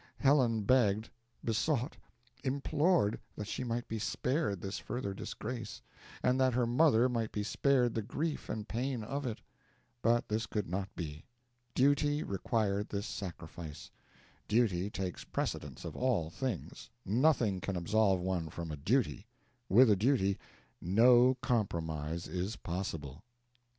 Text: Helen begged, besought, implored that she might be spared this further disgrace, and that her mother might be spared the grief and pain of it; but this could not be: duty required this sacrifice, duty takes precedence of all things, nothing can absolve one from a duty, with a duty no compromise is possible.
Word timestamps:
Helen 0.17 0.63
begged, 0.63 1.11
besought, 1.43 1.95
implored 2.43 3.19
that 3.35 3.45
she 3.45 3.63
might 3.63 3.87
be 3.87 3.99
spared 3.99 4.59
this 4.59 4.79
further 4.79 5.13
disgrace, 5.13 5.79
and 6.23 6.41
that 6.41 6.55
her 6.55 6.65
mother 6.65 7.07
might 7.07 7.31
be 7.31 7.43
spared 7.43 7.93
the 7.93 8.01
grief 8.01 8.49
and 8.49 8.67
pain 8.67 9.03
of 9.03 9.27
it; 9.27 9.41
but 10.01 10.27
this 10.27 10.47
could 10.47 10.67
not 10.67 10.89
be: 10.95 11.23
duty 11.75 12.23
required 12.23 12.89
this 12.89 13.05
sacrifice, 13.05 13.91
duty 14.47 14.89
takes 14.89 15.23
precedence 15.23 15.85
of 15.85 15.95
all 15.95 16.31
things, 16.31 16.89
nothing 17.05 17.61
can 17.61 17.75
absolve 17.75 18.19
one 18.21 18.49
from 18.49 18.71
a 18.71 18.77
duty, 18.77 19.27
with 19.69 19.87
a 19.87 19.95
duty 19.95 20.39
no 20.81 21.35
compromise 21.43 22.27
is 22.27 22.55
possible. 22.55 23.23